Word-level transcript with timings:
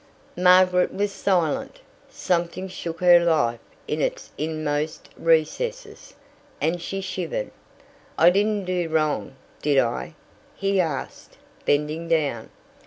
Margaret 0.35 0.91
was 0.91 1.11
silent. 1.11 1.79
Something 2.09 2.67
shook 2.67 3.01
her 3.01 3.19
life 3.23 3.59
in 3.87 4.01
its 4.01 4.31
inmost 4.35 5.09
recesses, 5.15 6.15
and 6.59 6.81
she 6.81 7.01
shivered. 7.01 7.51
"I 8.17 8.31
didn't 8.31 8.65
do 8.65 8.89
wrong, 8.89 9.35
did 9.61 9.77
I?" 9.77 10.15
he 10.55 10.79
asked, 10.81 11.37
bending 11.67 12.07
down. 12.07 12.49